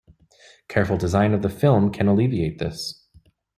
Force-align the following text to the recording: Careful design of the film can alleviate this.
Careful 0.67 0.97
design 0.97 1.31
of 1.35 1.43
the 1.43 1.49
film 1.51 1.91
can 1.91 2.07
alleviate 2.07 2.57
this. 2.57 3.05